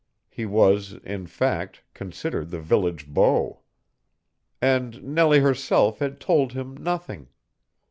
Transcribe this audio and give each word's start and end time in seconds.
He 0.31 0.47
was, 0.47 0.93
in 1.03 1.27
fact, 1.27 1.83
considered 1.93 2.49
the 2.49 2.59
village 2.59 3.05
beau. 3.07 3.59
And 4.59 5.03
Nellie 5.03 5.41
herself 5.41 5.99
had 5.99 6.19
told 6.19 6.53
him 6.53 6.75
nothing. 6.75 7.27